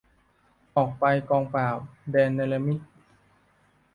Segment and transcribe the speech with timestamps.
[0.75, 1.77] ออกไปกองปราบ
[2.11, 2.79] แดนเนรมิต